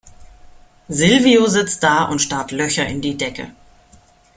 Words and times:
Silvio 0.89 1.45
sitzt 1.47 1.83
da 1.83 2.05
und 2.05 2.23
starrt 2.23 2.51
Löcher 2.51 2.87
in 2.87 3.01
die 3.01 3.15
Decke. 3.17 3.51